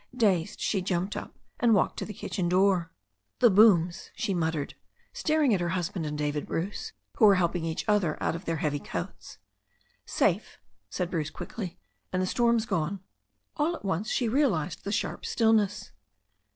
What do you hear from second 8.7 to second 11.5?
coats. "Safe," said Bruce